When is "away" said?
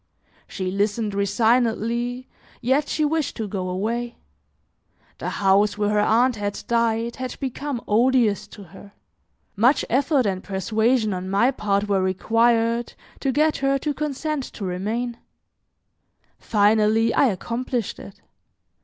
3.69-4.15